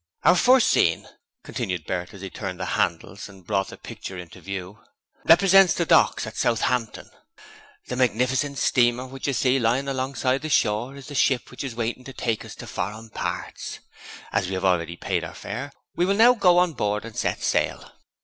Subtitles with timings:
[0.23, 1.07] 'Our first scene,'
[1.43, 4.79] continued Bert as he turned the handles and brought the picture into view,
[5.25, 7.07] 'represents the docks at Southampton;
[7.85, 11.75] the magnificent steamer which you see lying alongside the shore is the ship which is
[11.75, 13.77] waiting to take us to foreign parts.
[14.33, 17.43] As we have already paid our fare, we will now go on board and set
[17.43, 17.91] sail.'